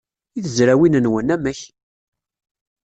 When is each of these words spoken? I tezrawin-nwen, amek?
I 0.37 0.39
tezrawin-nwen, 0.43 1.33
amek? 1.35 1.59